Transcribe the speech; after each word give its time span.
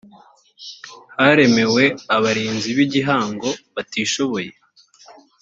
haremewe 1.21 1.83
abarinzi 2.15 2.69
b’igihango 2.77 3.49
batishoboye 3.75 4.51